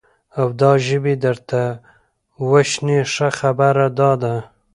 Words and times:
او 0.39 0.47
دا 0.61 0.71
ژبې 0.85 1.15
درته 1.25 1.61
وشني، 2.49 2.99
ښه 3.13 3.29
خبره 3.39 3.85
دا 3.99 4.11
ده، 4.21 4.35